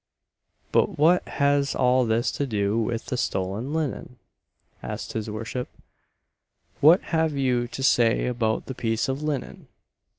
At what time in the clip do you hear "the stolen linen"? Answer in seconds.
3.05-4.17